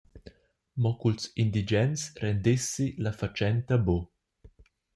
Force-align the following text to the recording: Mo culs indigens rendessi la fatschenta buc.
Mo 0.81 0.91
culs 1.01 1.23
indigens 1.43 1.99
rendessi 2.23 2.87
la 3.05 3.11
fatschenta 3.19 3.75
buc. 3.85 4.05